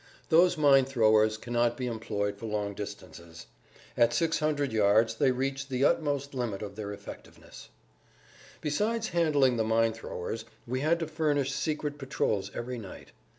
Those 0.29 0.57
mine 0.57 0.85
throwers 0.85 1.37
cannot 1.37 1.77
be 1.77 1.85
employed 1.85 2.35
for 2.39 2.47
long 2.47 2.73
distances; 2.73 3.45
at 3.95 4.13
600 4.15 4.71
yards 4.73 5.13
they 5.13 5.29
reach 5.29 5.67
the 5.67 5.85
utmost 5.85 6.33
limit 6.33 6.63
of 6.63 6.75
their 6.75 6.91
effectiveness. 6.91 7.69
Besides 8.61 9.09
handling 9.09 9.57
the 9.57 9.63
mine 9.63 9.93
throwers 9.93 10.43
we 10.65 10.79
had 10.79 10.97
to 11.01 11.07
furnish 11.07 11.51
secret 11.51 11.99
patrols 11.99 12.49
every 12.55 12.79
night. 12.79 13.11